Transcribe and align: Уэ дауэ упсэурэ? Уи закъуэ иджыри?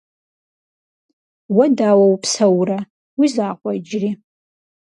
Уэ 1.55 1.65
дауэ 1.77 2.05
упсэурэ? 2.13 2.79
Уи 3.17 3.27
закъуэ 3.35 3.71
иджыри? 3.77 4.11